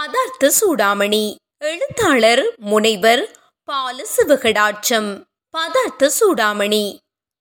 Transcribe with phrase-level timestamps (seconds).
[0.00, 1.34] பதார்த்த சூடாமணி.
[1.58, 6.98] எழுத்தாளர் முனைவர் பால சிவகடாட்சம் பதார்த்த சூடாமணி.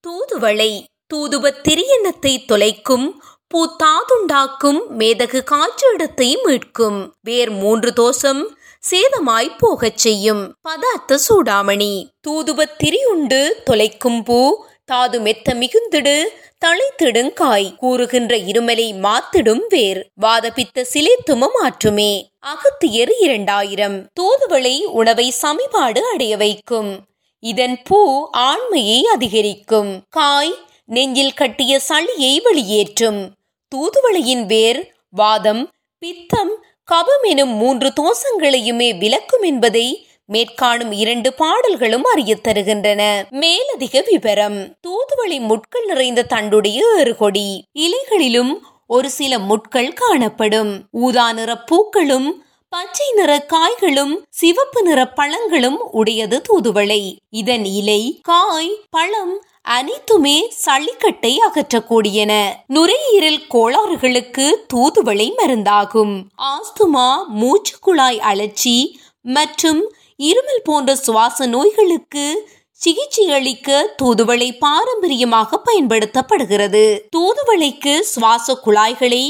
[0.08, 0.84] தூதுவளை
[1.14, 3.12] தூதுவத் திரியனத்தை தொலைக்கும்
[3.54, 7.10] பூத்தாதுண்டாக்கும் மேதகு காற்றிடத்தை மீட்கும்.
[7.22, 8.58] வேர் மூன்று தோசம்
[8.92, 10.56] சேதமாய் போகச் செய்யும்.
[10.62, 12.08] பதார்த்த சூடாமணி.
[12.28, 16.24] தூதுவத் திரியுண்டு தொலைக்கும் பூ தாது மெத்த மிகுந்திடு
[16.66, 20.10] தழைத்திடுங்காய் கூறுகின்ற இருமலை மாத்திடும் வேர்.
[20.22, 22.24] வாதபித்த சிலைத்தும மாற்றுமே.
[22.40, 24.10] அகத்தியர் இரண்டாயிரம்.
[24.20, 27.00] தூதுவளை உணவை சமிபாடு அடைய வைக்கும்.
[27.40, 30.04] இதன் பூ ஆண்மையை அதிகரிக்கும்.
[30.10, 33.34] காய் நெஞ்சில் கட்டிய சளியை வெளியேற்றும்.
[33.76, 43.30] தூதுவளையின் வேர் வாதம் பித்தம் கபம் எனும் மூன்று தோசங்களையுமே விளக்கும் என்பதை மேற்காணும் இரண்டு பாடல்களும் அறிய தருகின்றன.
[43.30, 44.76] மேலதிக விவரம்.
[44.88, 47.64] தூதுவளை முட்கள் நிறைந்த தண்டுடைய ஏறுகொடி.
[47.74, 50.88] இலைகளிலும் ஒரு சில முட்கள் காணப்படும்.
[50.92, 57.16] ஊதா நிற பூக்களும் பச்சை நிற காய்களும் சிவப்பு நிற பழங்களும் உடையது தூதுவளை.
[57.30, 62.46] இதன் இலை காய் பழம் அனைத்துமே சளிக்கட்டை அகற்றக்கூடியன.
[62.68, 66.22] நுரையீரல் கோளாறுகளுக்கு தூதுவளை மருந்தாகும்.
[66.38, 72.26] ஆஸ்துமா மூச்சு குழாய் அழற்சி மற்றும் இருமல் போன்ற சுவாச நோய்களுக்கு
[72.74, 76.84] சிகிச்சை அளிக்க தூதுவளை பாரம்பரியமாக பயன்படுத்தப்படுகிறது.
[77.18, 79.24] தூதுவளைக்கு சுவாச குழாய்களை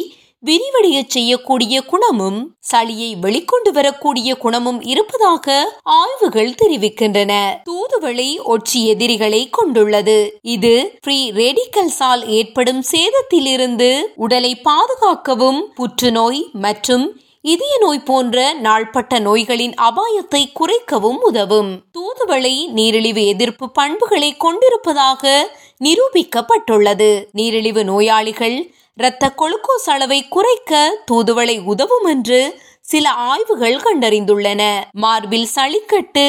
[0.43, 2.37] விரிவடைய செய்யக்கூடிய குணமும்
[2.71, 5.47] சளியை வெளிக்கொண்டு வரக்கூடிய குணமும் இருப்பதாக
[5.83, 7.33] ஆய்வுகள் தெரிவிக்கின்றன.
[7.63, 10.19] தூதுவளை ஒற்றி எதிரிகளை கொண்டுள்ளது.
[10.41, 17.07] இது ஃப்ரீ ரேடிக்கல்ஸால் ஏற்படும் சேதத்திலிருந்து உடலை பாதுகாக்கவும் புற்றுநோய் மற்றும்
[17.41, 21.83] இதய நோய் போன்ற நாள்பட்ட நோய்களின் அபாயத்தை குறைக்கவும் உதவும்.
[21.97, 27.23] தூதுவளை நீரிழிவு எதிர்ப்பு பண்புகளை கொண்டிருப்பதாக நிரூபிக்கப்பட்டுள்ளது.
[27.31, 34.81] நீரிழிவு நோயாளிகள் இரத்த கொழுக்கோஸ் அளவை குறைக்க தூதுவளை உதவும் என்று சில ஆய்வுகள் கண்டறிந்துள்ளன.
[34.91, 36.27] மார்பில் சளிக்கட்டு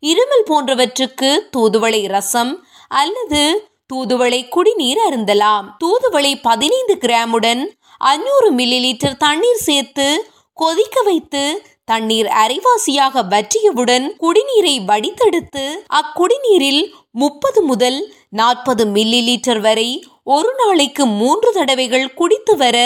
[0.00, 5.66] இருமல் போன்றவற்றுக்கு தூதுவளை ரசம் அல்லது தூதுவளை குடிநீர் அருந்தலாம்.
[5.84, 7.64] தூதுவளை பதினைந்து கிராமுடன்
[8.04, 11.42] அஞ்சூறு மில்லி லிட்டர் தண்ணீர் சேர்த்து கொதிக்க வைத்து
[11.84, 15.64] தண்ணீர் அரைவாசியாக வற்றியவுடன் குடிநீரை வடித்தெடுத்து
[16.00, 16.82] அக்குடிநீரில்
[17.12, 17.98] முப்பது முதல்
[18.30, 19.88] நாற்பது மில்லி லிட்டர் வரை
[20.24, 22.76] ஒரு நாளைக்கு மூன்று தடவைகள் குடித்து வர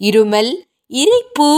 [0.00, 0.50] இருமல்
[0.90, 1.48] இறைப்பு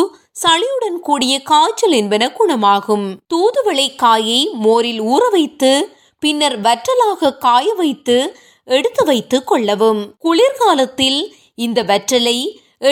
[0.42, 3.06] சளியுடன் கூடிய காய்ச்சல் என்பன குணமாகும்.
[3.34, 5.72] தூதுவளை காயை மோரில் ஊற வைத்து
[6.22, 8.16] பின்னர் வற்றலாக காய வைத்து
[8.68, 10.00] எடுத்து வைத்து கொள்ளவும்.
[10.18, 11.20] குளிர்காலத்தில்
[11.58, 12.38] இந்த வற்றலை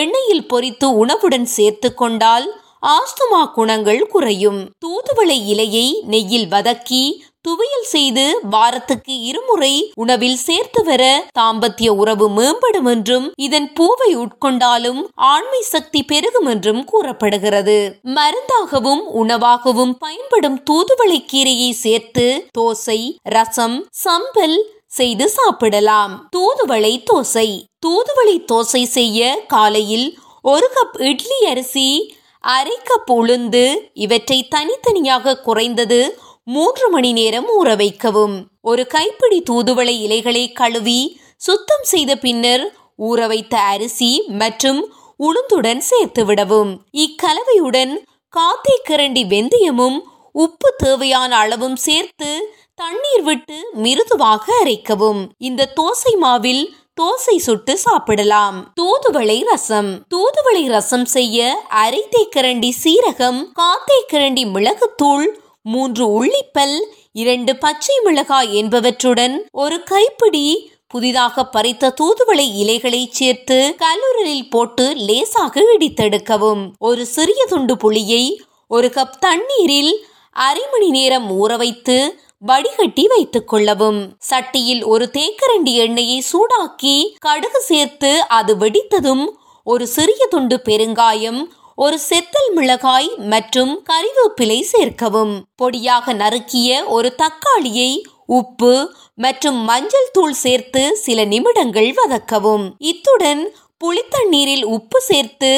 [0.01, 2.47] எண்ணெயில் பொறித்து உணவுடன் சேர்த்து கொண்டால்
[2.85, 4.69] ஆஸ்துமா குணங்கள் குறையும்.
[4.85, 13.33] தூதுவளை இலையை நெய்யில் வதக்கி துவையல் செய்து வாரத்துக்கு இருமுறை உணவில் சேர்த்து வர தாம்பத்திய உறவு மேம்படும் என்றும்
[13.35, 17.99] இதன் பூவை உட்கொண்டாலும் ஆண்மை சக்தி பெருகும் என்றும் கூறப்படுகிறது.
[18.03, 24.57] மருந்தாகவும் உணவாகவும் பயன்படும் தூதுவளை கீரையை சேர்த்து தோசை ரசம் சம்பல்
[24.87, 26.29] செய்து சாப்பிடலாம்.
[26.37, 27.63] தூதுவளை தோசை.
[27.87, 32.15] தூதுவளை தோசை செய்ய காலையில் ஒரு கப் இட்லி அரிசி
[32.47, 38.35] அரைக்க புழுந்து இவற்றை தனித்தனியாக குறைந்தது மூன்று மணி நேரம் ஊற வைக்கவும்.
[38.61, 46.81] ஒரு கைப்பிடி தூதுவளை இலைகளை கழுவி சுத்தம் செய்த பின்னர் ஊற வைத்த அரிசி மற்றும் உளுந்துடன் சேர்த்து விடவும்.
[46.97, 47.93] இக்கலவையுடன்
[48.29, 49.97] காத்தை கரண்டி வெந்தயமும்
[50.31, 55.21] உப்பு தேவையான அளவும் சேர்த்து தண்ணீர் விட்டு மிருதுவாக அரைக்கவும்.
[55.37, 58.73] இந்த தோசை மாவில் தோசை சுட்டு சாப்பிடலாம்.
[58.81, 60.05] தூதுவளை ரசம்.
[60.15, 65.25] தூதுவளை ரசம் செய்ய அரை தேக்கரண்டி சீரகம் காத்தேக்கரண்டி கரண்டி மிளகுத்தூள்
[65.61, 66.79] மூன்று உள்ளிப்பல்
[67.11, 76.71] இரண்டு பச்சை மிளகாய் என்பவற்றுடன் ஒரு கைப்பிடி புதிதாக பறித்த தூதுவளை இலைகளை சேர்த்து கல்லூரலில் போட்டு லேசாக இடித்தெடுக்கவும்.
[76.79, 83.99] ஒரு சிறிய துண்டு புளியை ஒரு கப் தண்ணீரில் அரை மணி நேரம் ஊற வைத்து வடிகட்டி வைத்துக் கொள்ளவும்.
[84.29, 89.25] சட்டியில் ஒரு தேக்கரண்டி எண்ணெயை சூடாக்கி கடுகு சேர்த்து அது வெடித்ததும்
[89.63, 91.39] ஒரு சிறிய துண்டு பெருங்காயம்
[91.75, 95.33] ஒரு செத்தல் மிளகாய் மற்றும் கறிவேப்பிலை சேர்க்கவும்.
[95.61, 97.91] பொடியாக நறுக்கிய ஒரு தக்காளியை
[98.25, 98.73] உப்பு
[99.15, 102.67] மற்றும் மஞ்சள் தூள் சேர்த்து சில நிமிடங்கள் வதக்கவும்.
[102.77, 103.43] இத்துடன்
[103.83, 105.51] புளித்தண்ணீரில் உப்பு சேர்த்து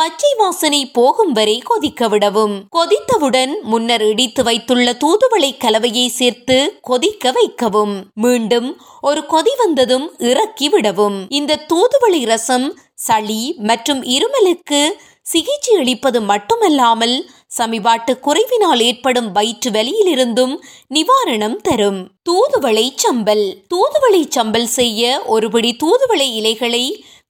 [0.00, 2.54] பச்சை வாசனை போகும் வரை கொதிக்க விடவும்.
[2.76, 7.94] கொதித்தவுடன் முன்னர் இடித்து வைத்துள்ள தூதுவளை கலவையை சேர்த்து கொதிக்க வைக்கவும்.
[8.14, 8.68] மீண்டும்
[9.00, 11.18] ஒரு கொதி வந்ததும் இறக்கி விடவும்.
[11.28, 14.80] இந்த தூதுவளை ரசம் சளி மற்றும் இருமலுக்கு
[15.22, 17.16] சிகிச்சை அளிப்பது மட்டுமல்லாமல்
[17.58, 20.54] சமிபாட்டு குறைவினால் ஏற்படும் வயிற்று வலியிலிருந்தும்
[20.94, 22.00] நிவாரணம் தரும்.
[22.30, 23.46] தூதுவளை சம்பல்.
[23.74, 26.84] தூதுவளை சம்பல் செய்ய ஒருபடி தூதுவளை இலைகளை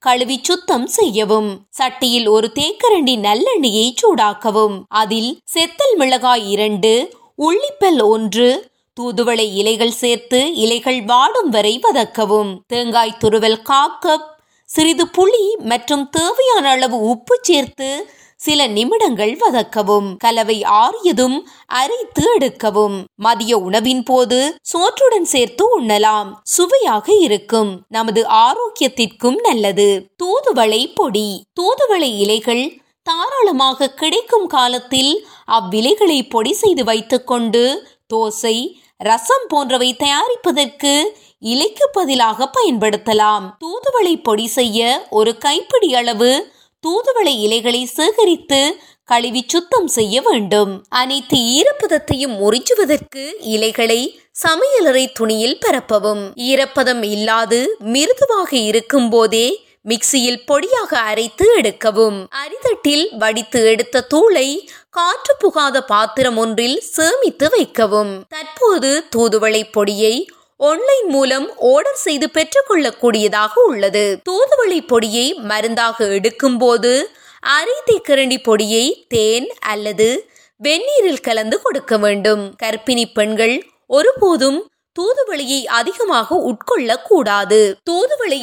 [0.05, 1.49] கழுவி சுத்தம் செய்யவும்
[1.79, 4.83] சட்டியில் ஒரு தேக்கரண்டி நல்லெண்ணெயை சூடாக்கவும்.
[4.89, 6.93] அதில் செத்தல் மிளகாய் இரண்டு
[7.39, 8.71] உள்ளிப்பல் ஒன்று
[9.01, 12.59] தூதுவளை இலைகள் சேர்த்து இலைகள் வாடும் வரை வதக்கவும்.
[12.67, 14.27] தேங்காய் துருவல் காக்கப்
[14.65, 23.57] சிறிது புளி மற்றும் தேவையான அளவு உப்பு சேர்த்து சில நிமிடங்கள் வதக்கவும் கலவை ஆறியதும் அரைத்து எடுக்கவும் மதிய
[23.59, 26.29] உணவின் போது சோற்றுடன் சேர்த்து உண்ணலாம்.
[26.43, 27.71] சுவையாக இருக்கும்.
[27.89, 29.89] நமது ஆரோக்கியத்திற்கும் நல்லது.
[30.23, 31.43] தூதுவளை பொடி.
[31.61, 32.65] தூதுவளை இலைகள்
[33.03, 35.13] தாராளமாக கிடைக்கும் காலத்தில்
[35.51, 38.57] அவ்விலைகளை பொடி செய்து வைத்துக்கொண்டு தோசை
[38.99, 40.93] ரசம் போன்றவை தயாரிப்பதற்கு
[41.39, 43.45] இலைக்கு பதிலாக பயன்படுத்தலாம்.
[43.65, 46.53] தூதுவளை பொடி செய்ய ஒரு கைப்பிடி அளவு
[46.87, 48.61] தூதுவளை இலைகளை சேகரித்து
[49.05, 50.83] கழுவி சுத்தம் செய்ய வேண்டும்.
[50.89, 56.23] அனைத்து ஈரப்பதத்தையும் உறிஞ்சுவதற்கு இலைகளை சமையலறை துணியில் பரப்பவும்.
[56.37, 62.19] ஈரப்பதம் இல்லாது மிருதுவாக இருக்கும் போதே மிக்சியில் பொடியாக அரைத்து எடுக்கவும்.
[62.43, 64.49] அரிதட்டில் வடித்து எடுத்த தூளை
[64.91, 68.25] காற்று புகாத பாத்திரம் ஒன்றில் சேமித்து வைக்கவும்.
[68.29, 70.31] தற்போது தூதுவளை பொடியை
[70.63, 74.21] ஆன்லைன் மூலம் ஆர்டர் செய்து பெற்றுக்கொள்ளக்கூடியதாக உள்ளது.
[74.31, 77.11] தூதுவளி பொடியை மருந்தாக எடுக்கும் போது
[77.41, 77.73] அரை
[78.43, 80.29] பொடியை தேன் அல்லது
[80.63, 82.55] வெந்நீரில் கலந்து கொடுக்க வேண்டும்.
[82.63, 84.71] கர்ப்பிணி பெண்கள் ஒருபோதும்
[85.01, 87.77] தூதுவளியை அதிகமாக உட்கொள்ள கூடாது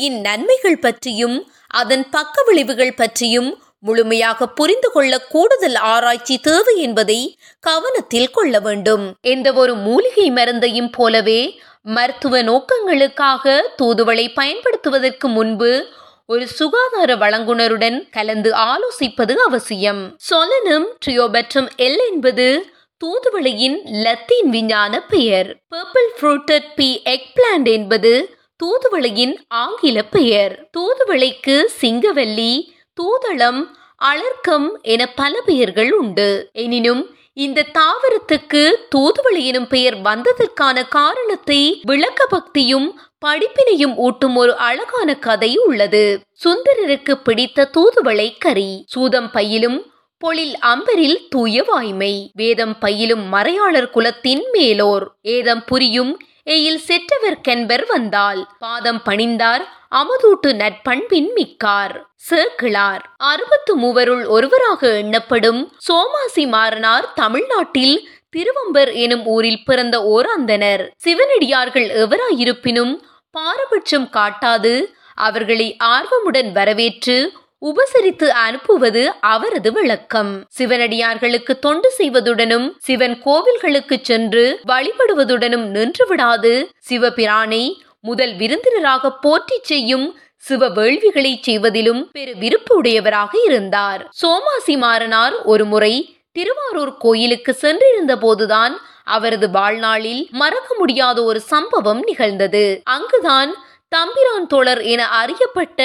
[0.10, 8.60] நன்மைகள் பற்றியும் அதன் பக்க விளைவுகள் பற்றியும் முழுமையாக புரிந்து கொள்ள கூடுதல் ஆராய்ச்சி தேவை என்பதை கவனத்தில் கொள்ள
[8.60, 9.16] வேண்டும்.
[9.22, 15.86] எந்த ஒரு மூலிகை மருந்தையும் போலவே மருத்துவ நோக்கங்களுக்காக தூதுவளை பயன்படுத்துவதற்கு முன்பு
[16.26, 20.18] ஒரு சுகாதார வழங்குனருடன் கலந்து ஆலோசிப்பது அவசியம்.
[20.30, 22.66] சொலனும் ட்ரியோபெட்ரம் எல் என்பது
[23.06, 25.56] தூதுவளையின் லத்தீன் விஞ்ஞான பெயர்.
[25.76, 30.70] Purple fruited pea eggplant என்பது தூதுவளையின் ஆங்கில பெயர்.
[30.78, 33.62] தூதுவளைக்கு சிங்கவல்லி தூதளம்
[34.04, 36.50] அலர்க்கம் என பல பெயர்கள் உண்டு.
[36.54, 45.58] எனினும் இந்த தாவரத்துக்கு தூதுவளி எனும் பெயர் வந்ததற்கான காரணத்தை விளக்க பக்தியும் படிப்பினையும் ஊட்டும் ஒரு அழகான கதை
[45.58, 46.20] உள்ளது.
[46.46, 48.84] சுந்தரருக்கு பிடித்த தூதுவளை கறி.
[48.88, 52.32] சூதம் பையிலும் பொழில் அம்பரில் தூய வாய்மை.
[52.34, 55.16] வேதம் பையிலும் மறையாளர் குலத்தின் மேலோர்.
[55.22, 58.48] ஏதம் புரியும் எயில் செற்றவர் கென்பர் வந்தால்.
[58.60, 61.96] பாதம் பணிந்தார் அமுதூட்டு நற்பண்பின் மிக்கார்
[62.28, 67.96] சேக்கிழார் அறுபத்து மூவருள் ஒருவராக எண்ணப்படும் சோமாசி மாறனார் தமிழ்நாட்டில்
[68.30, 72.94] திருவம்பர் எனும் ஊரில் பிறந்த ஓர் அந்தனர் சிவனடியார்கள் எவராயிருப்பினும்
[73.36, 74.76] பாரபட்சம் காட்டாது
[75.22, 77.18] அவர்களை ஆர்வமுடன் வரவேற்று
[77.62, 86.54] உபசரித்து அனுப்புவது அவரது விளக்கம் சிவனடியார்களுக்கு தொண்டு செய்வதுடனும் சிவன் கோவில்களுக்கு சென்று வழிபடுவதுடனும் நின்றுவிடாது
[86.88, 87.64] சிவபிரானை
[88.10, 90.08] முதல் விருந்தினராக போற்றி செய்யும்
[90.44, 94.02] சிவ வேள்விகளை செய்வதிலும் பெரு விருப்பு உடையவராக இருந்தார்.
[94.22, 95.94] சோமாசி மாறனார் ஒரு முறை
[96.36, 98.74] திருவாரூர் கோயிலுக்கு சென்றிருந்த போதுதான்
[99.16, 102.66] அவரது வாழ்நாளில் மறக்க முடியாத ஒரு சம்பவம் நிகழ்ந்தது.
[102.96, 103.52] அங்குதான்
[103.96, 105.82] தம்பிரான் தோழர் என அறியப்பட்ட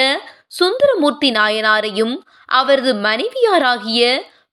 [0.59, 2.15] சுந்தரமூர்த்தி நாயனாரையும்
[2.59, 4.01] அவரது மனைவியாராகிய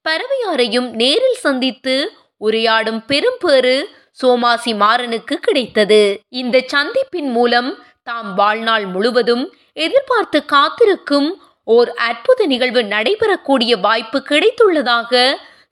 [0.06, 1.96] பறவையாரையும் நேரில் சந்தித்து
[2.40, 3.74] உரையாடும் பெரும்பேறு
[4.22, 6.00] சோமாசி மாறனுக்கு கிடைத்தது.
[6.28, 7.70] இந்த சந்திப்பின் மூலம்
[8.02, 11.28] தாம் வாழ்நாள் முழுவதும் எதிர்பார்த்து காத்திருக்கும்
[11.64, 15.12] ஓர் அற்புத நிகழ்வு நடைபெறக்கூடிய வாய்ப்பு கிடைத்துள்ளதாக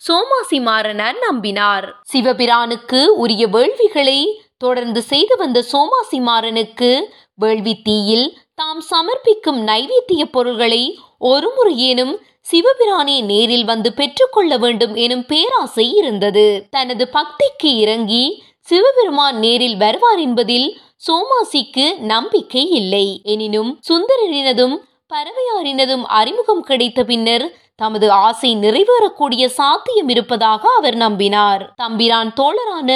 [0.09, 1.87] சோமாசி மாறனர் நம்பினார்.
[2.13, 4.21] சிவபிரானுக்கு உரிய வேள்விகளை
[4.59, 6.91] தொடர்ந்து செய்து வந்த சோமாசி மாறனுக்கு
[7.35, 10.83] வேள்வி தீயில் தாம் சமர்ப்பிக்கும் நைவேத்திய பொருள்களை
[11.19, 12.15] ஒரு முறையேனும்
[12.51, 16.67] சிவபிரானே நேரில் வந்து பெற்றுக்கொள்ள வேண்டும் எனும் பேராசை இருந்தது.
[16.71, 18.25] தனது பக்திக்கு இறங்கி
[18.69, 20.69] சிவபெருமான் நேரில் வருவார் என்பதில்
[21.07, 23.07] சோமாசிக்கு நம்பிக்கை இல்லை.
[23.23, 24.77] எனினும் சுந்தரரினதும்
[25.13, 27.45] பறவையாரினதும் அறிமுகம் கிடைத்த பின்னர்
[27.75, 31.63] தமது ஆசை நிறைவேறக்கூடிய சாத்தியம் இருப்பதாக அவர் நம்பினார்.
[31.75, 32.91] தம்பிரான் தோழரான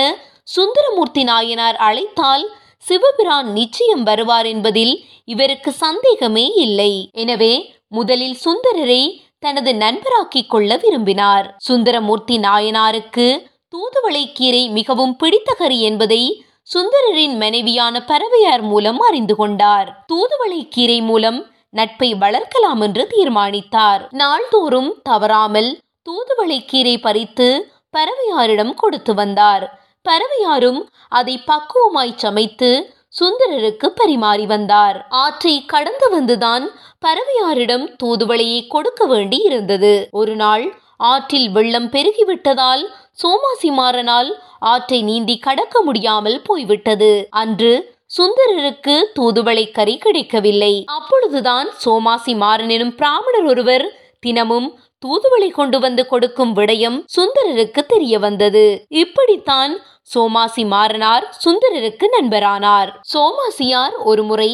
[0.54, 2.44] சுந்தரமூர்த்தி நாயனார் அழைத்தால்
[2.88, 6.92] சிவபிரான் நிச்சயம் வருவார் என்பதில் இவருக்கு சந்தேகமே இல்லை.
[7.12, 7.54] எனவே
[7.88, 9.02] முதலில் சுந்தரரை
[9.38, 11.46] தனது நண்பராக்கிக் கொள்ள விரும்பினார்.
[11.68, 13.26] சுந்தரமூர்த்தி நாயனாருக்கு
[13.72, 20.04] தூதுவளைக்கீரை மிகவும் பிடித்த கறி என்பதை சுந்தரரின் மனைவியான பறவையார் மூலம் அறிந்து கொண்டார்.
[20.12, 24.08] தூதுவளைக்கீரை மூலம் நட்பை வளர்க்கலாம் என்று தீர்மானித்தார்.
[24.10, 27.48] நாள்தோறும் தவறாமல் தூதுவளைக்கீரை பறித்து
[27.96, 29.64] பறவையாரிடம் கொடுத்து வந்தார்.
[30.08, 35.06] பறவையாரும் அதை பக்குவமாய் சமைத்து சுந்தரருக்கு பரிமாறி வந்தார்.
[35.08, 36.64] ஆற்றை கடந்து வந்துதான்
[37.06, 40.64] பறவையாரிடம் தூதுவளையை கொடுக்க வேண்டி இருந்தது ஒரு நாள்
[41.10, 42.82] ஆற்றில் வெள்ளம் பெருகிவிட்டதால்
[43.22, 44.30] சோமாசி மாறனால்
[44.72, 47.12] ஆற்றை நீந்தி கடக்க முடியாமல் போய்விட்டது.
[47.42, 47.72] அன்று
[48.16, 50.74] சுந்தரருக்கு தூதுவளை கறி கிடைக்கவில்லை.
[50.96, 53.86] அப்பொழுதுதான் சோமாசி மாறன் எனும் பிராமணர் ஒருவர்
[54.20, 54.68] தினமும்
[55.02, 58.64] தூதுவளை கொண்டு வந்து கொடுக்கும் விடயம் சுந்தரருக்கு தெரிய வந்தது
[59.02, 59.72] இப்படித்தான்
[60.14, 62.90] சோமாசி மாறனார் சுந்தரருக்கு நண்பரானார்.
[63.12, 64.50] சோமாசியார் ஒருமுறை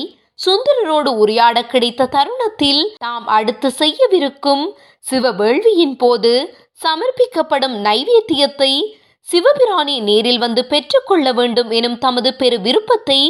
[0.46, 4.64] சுந்தரரோடு உரையாட கிடைத்த தருணத்தில் தாம் அடுத்து செய்யவிருக்கும்
[5.10, 6.32] சிவவேள்வியின் போது
[6.84, 8.72] சமர்ப்பிக்கப்படும் நைவேத்தியத்தை
[9.32, 13.20] சிவபிரானி நேரில் வந்து பெற்றுக்கொள்ள வேண்டும் எனும் தமது பெரு விருப்பத்தை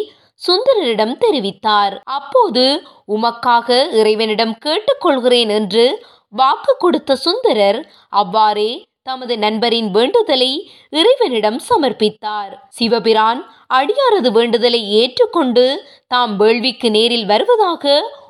[0.47, 1.95] சுந்தரரிடம் தெரிவித்தார்.
[2.03, 2.65] அப்போது
[3.09, 5.85] உமக்காக இறைவனிடம் கேட்டுக்கொள்கிறேன் என்று
[6.33, 8.71] வாக்கு கொடுத்த சுந்தரர் அவ்வாறே
[9.09, 12.53] தமது நண்பரின் வேண்டுதலை இறைவனிடம் சமர்ப்பித்தார்.
[12.79, 13.41] சிவபிரான்
[13.75, 15.65] அடியாரது வேண்டுதலை ஏற்றுக்கொண்டு
[16.07, 17.85] தாம் வேள்விக்கு நேரில் வருவதாக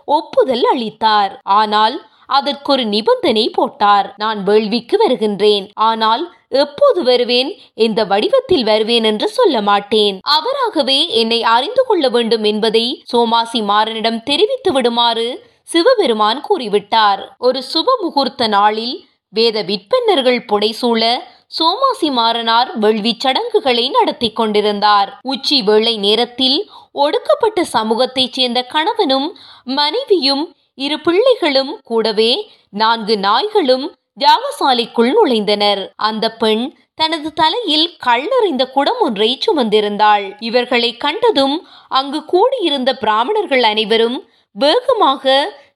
[0.04, 1.32] ஒப்புதல் அளித்தார்.
[1.42, 4.14] ஆனால் அதற்கொரு நிபந்தனை போட்டார்.
[4.16, 5.66] நான் வேள்விக்கு வருகின்றேன்.
[5.74, 7.50] ஆனால் எப்போது வருவேன்?
[7.74, 10.16] எந்த வடிவத்தில் வருவேன் என்று சொல்ல மாட்டேன்.
[10.36, 15.28] அவராகவே என்னை அறிந்து கொள்ள வேண்டும் என்பதை சோமாசி மாறனிடம் தெரிவித்து விடுமாறு
[15.62, 17.22] சிவபெருமான் கூறிவிட்டார்.
[17.38, 18.96] ஒரு சுப முகூர்த்த நாளில்
[19.36, 21.02] வேத விற்பன்னர்கள் புடைசூழ
[21.56, 25.10] சோமாசி மாறனார் வேள்வி சடங்குகளை நடத்தி கொண்டிருந்தார்.
[25.22, 26.58] உச்சி வேளை நேரத்தில்
[26.92, 29.28] ஒடுக்கப்பட்ட சமூகத்தைச் சேர்ந்த கணவனும்
[29.64, 30.44] மனைவியும்
[30.74, 32.32] இரு பிள்ளைகளும் கூடவே
[32.70, 33.86] நான்கு நாய்களும்
[34.20, 35.82] யாகசாலைக்குள் நுழைந்தனர்.
[35.96, 40.24] அந்த பெண் தனது தலையில் கல்லறிந்த குடம் ஒன்றை சுமந்திருந்தாள்.
[40.38, 41.56] இவர்களை கண்டதும்
[41.88, 44.18] அங்கு கூடியிருந்த பிராமணர்கள் அனைவரும்
[44.56, 45.24] வேகமாக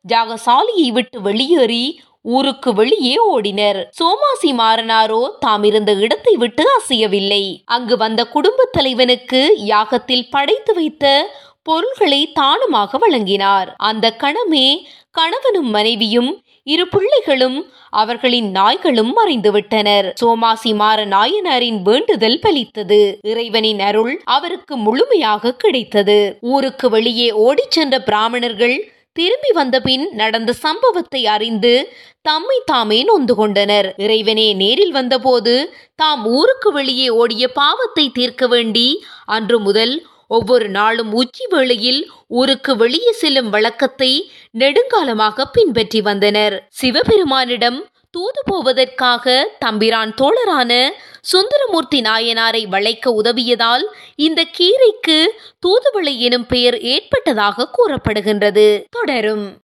[0.09, 1.85] யாகசாலையை விட்டு வெளியேறி
[2.25, 3.85] ஊருக்கு வெளியே ஓடினர்.
[4.00, 7.62] சோமாசி மாறனாரோ தாம் இருந்த இடத்தை விட்டு அசையவில்லை.
[7.64, 11.31] அங்கு வந்த குடும்ப தலைவனுக்கு யாகத்தில் படைத்து வைத்த
[11.62, 13.75] பொருள்களை தானுமாக வழங்கினார்.
[13.76, 14.76] அந்த கணமே
[15.11, 23.19] கணவனும் மனைவியும் இரு பிள்ளைகளும் அவர்களின் நாய்களும் மறைந்துவிட்டனர் சோமாசி மாற நாயனாரின் வேண்டுதல் பலித்தது.
[23.23, 26.38] இறைவனின் அருள் அவருக்கு முழுமையாக கிடைத்தது.
[26.41, 31.73] ஊருக்கு வெளியே ஓடிச் சென்ற பிராமணர்கள் திரும்பி வந்தபின் நடந்த சம்பவத்தை அறிந்து
[32.23, 33.88] தம்மை தாமே நொந்து கொண்டனர்.
[33.97, 35.54] இறைவனே நேரில் வந்தபோது
[35.95, 38.87] தாம் ஊருக்கு வெளியே ஓடிய பாவத்தை தீர்க்க வேண்டி
[39.37, 39.95] அன்று முதல்
[40.28, 42.00] ஒவ்வொரு நாளும் உச்சி வேளையில்
[42.40, 44.12] ஊருக்கு வெளியே செல்லும் வழக்கத்தை
[44.61, 46.54] நெடுங்காலமாக பின்பற்றி வந்தனர்.
[46.81, 47.78] சிவபெருமானிடம்
[48.12, 50.90] தூது போவதற்காக தம்பிரான் தோழரான
[51.21, 53.85] சுந்தரமூர்த்தி நாயனாரை வளைக்க உதவியதால்
[54.16, 55.26] இந்த கீரைக்கு
[55.66, 58.85] தூதுவளை எனும் பெயர் ஏற்பட்டதாக கூறப்படுகின்றது.
[58.90, 59.62] தொடரும்.